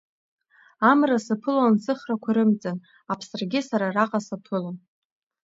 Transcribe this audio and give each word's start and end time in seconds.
Амра 0.89 1.17
саԥылон 1.25 1.75
сыхрақәа 1.83 2.31
рымҵан, 2.35 2.77
аԥсрагьы 3.11 3.61
сара 3.69 3.85
араҟа 3.89 4.19
саԥылон. 4.27 4.77